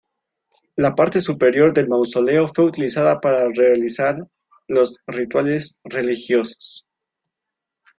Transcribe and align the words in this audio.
La 0.77 0.95
parte 0.95 1.21
superior 1.21 1.73
del 1.75 1.87
mausoleo 1.87 2.47
fue 2.47 2.65
utilizada 2.65 3.19
para 3.21 3.47
realizar 3.53 4.17
los 4.67 4.97
rituales 5.05 5.77
religiosos. 5.83 6.87